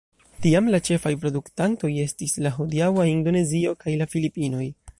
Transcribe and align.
Tiam 0.43 0.69
la 0.75 0.77
ĉefaj 0.87 1.11
produktantoj 1.25 1.91
estis 2.05 2.33
la 2.45 2.53
hodiaŭa 2.57 3.05
Indonezio 3.13 3.75
kaj 3.85 3.95
la 4.03 4.09
Filipinoj. 4.15 4.67